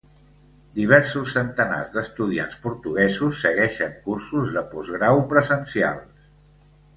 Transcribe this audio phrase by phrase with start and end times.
[0.77, 6.27] Diversos centenars d'estudiants portuguesos segueixen cursos de postgrau presencials.